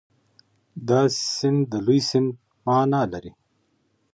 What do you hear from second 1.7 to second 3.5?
د لوی سیند په معنا لري.